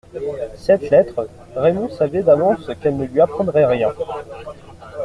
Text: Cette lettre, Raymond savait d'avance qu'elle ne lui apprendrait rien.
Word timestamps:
Cette 0.57 0.89
lettre, 0.89 1.29
Raymond 1.55 1.89
savait 1.89 2.23
d'avance 2.23 2.71
qu'elle 2.81 2.97
ne 2.97 3.05
lui 3.05 3.21
apprendrait 3.21 3.65
rien. 3.67 3.93